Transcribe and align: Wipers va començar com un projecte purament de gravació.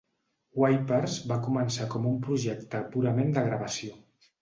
Wipers 0.61 1.17
va 1.33 1.37
començar 1.49 1.89
com 1.93 2.09
un 2.15 2.19
projecte 2.27 2.85
purament 2.97 3.33
de 3.41 3.49
gravació. 3.53 4.05